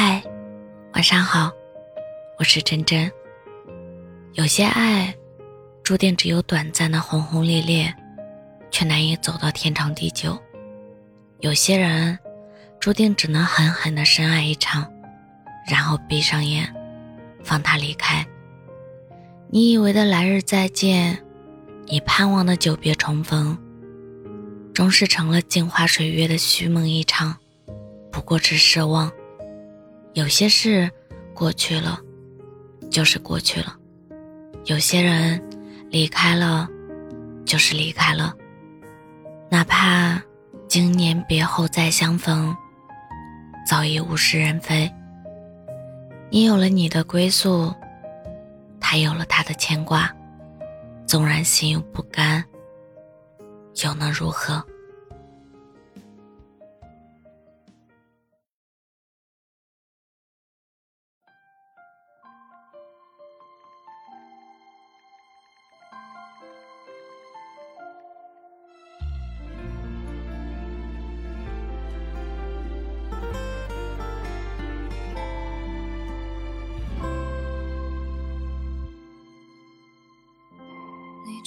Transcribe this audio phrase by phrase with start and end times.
[0.00, 0.22] 嗨，
[0.92, 1.50] 晚上好，
[2.38, 3.10] 我是真真。
[4.34, 5.12] 有些爱，
[5.82, 7.92] 注定只有短暂的轰轰烈烈，
[8.70, 10.40] 却难以走到天长地久；
[11.40, 12.16] 有些人，
[12.78, 14.88] 注定只能狠狠的深爱一场，
[15.68, 16.72] 然后闭上眼，
[17.42, 18.24] 放他离开。
[19.50, 21.20] 你以为的来日再见，
[21.86, 23.58] 你盼望的久别重逢，
[24.72, 27.36] 终是成了镜花水月的虚梦一场，
[28.12, 29.10] 不过是奢望。
[30.18, 30.90] 有些事
[31.32, 32.00] 过去了，
[32.90, 33.68] 就是过去了；
[34.64, 35.40] 有些人
[35.90, 36.68] 离开了，
[37.44, 38.34] 就是离开了。
[39.48, 40.20] 哪怕
[40.66, 42.52] 经年别后再相逢，
[43.64, 44.92] 早已物是人非。
[46.30, 47.72] 你有了你的归宿，
[48.80, 50.12] 他有了他的牵挂。
[51.06, 52.44] 纵然心有不甘，
[53.84, 54.66] 又能如何？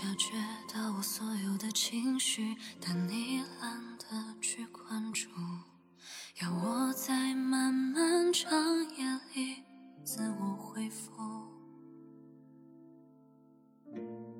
[0.00, 0.30] 察觉
[0.72, 4.06] 到我所有的情绪，但你懒得
[4.40, 5.28] 去关注，
[6.40, 8.48] 要我在漫漫长
[8.96, 9.04] 夜
[9.34, 9.64] 里
[10.04, 11.10] 自我恢复。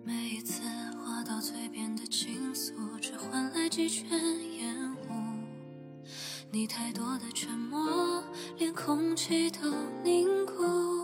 [0.05, 4.09] 每一次话到嘴边的倾诉，只换来几圈
[4.53, 5.09] 烟雾。
[6.53, 8.23] 你太多的沉默，
[8.59, 9.69] 连空气都
[10.05, 10.98] 凝固。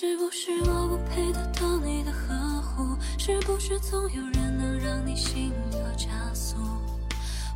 [0.00, 2.96] 是不是我不配得到你的呵护？
[3.18, 6.56] 是不是总有人能让你心跳加速？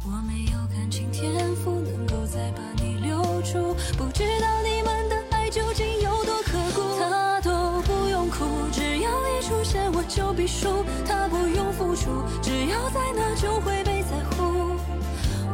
[0.05, 3.75] 我没有感情天赋，能够再把你留住。
[3.97, 6.83] 不知道你们的爱究竟有多刻骨。
[7.01, 10.85] 他都不用哭，只要一出现我就必输。
[11.07, 12.11] 他不用付出，
[12.43, 14.77] 只要在那就会被在乎。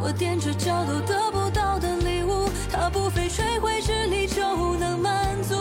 [0.02, 4.42] 我踮着脚都得不到的礼物，他不费吹灰之力就
[4.74, 5.54] 能满足。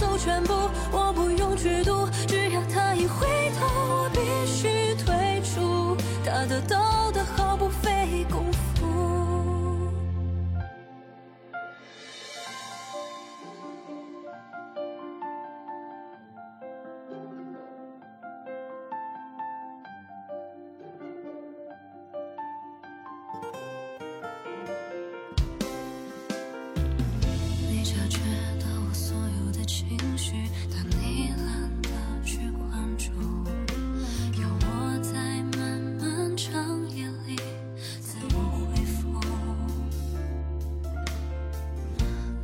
[0.00, 0.54] 走全部，
[0.90, 3.26] 我不用去赌，只要他一回
[3.60, 5.94] 头，我必须退出。
[6.24, 8.59] 他得到的毫不费功夫。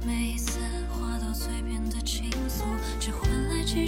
[0.06, 2.64] 每一次话都随便的倾诉，
[2.98, 3.86] 只换来几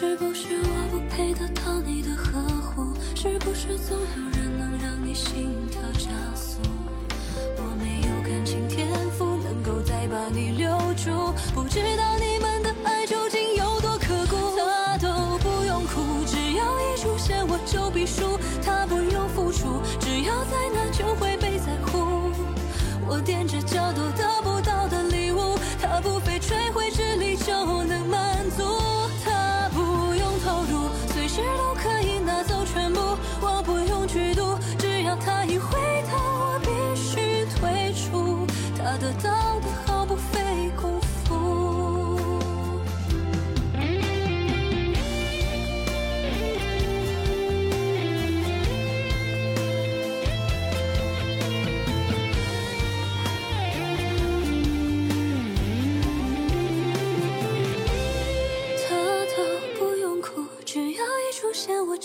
[0.00, 2.94] 是不是我不配得到你的呵护？
[3.16, 6.60] 是不是总有人能让你心跳加速？
[7.56, 8.88] 我没有感情天
[9.18, 11.34] 赋，能够再把你留住。
[11.52, 14.36] 不知道你们的爱究竟有多刻骨。
[14.56, 18.38] 他都不用哭，只要一出现我就必输。
[18.62, 19.82] 他不用付出。
[19.98, 22.30] 只要在那就会被在乎，
[23.04, 24.08] 我踮着脚都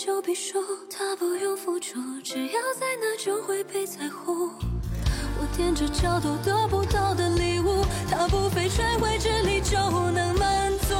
[0.04, 4.50] 就必输，他不用付出，只要在那就会被在乎。
[5.38, 9.78] 我踮着脚都得不到的礼物，他不费吹灰之力就
[10.10, 10.94] 能满足。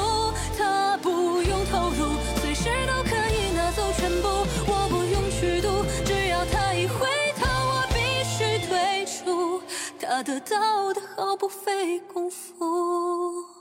[0.56, 1.10] 他不
[1.42, 4.28] 用投入，随时都可以拿走全部。
[4.72, 9.60] 我不用去赌，只要他一回头，我必须退出。
[10.00, 13.53] 他得到的毫不费功夫。